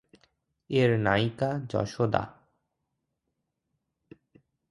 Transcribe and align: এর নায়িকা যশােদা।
এর 0.69 0.91
নায়িকা 0.99 1.49
যশােদা। 1.69 2.23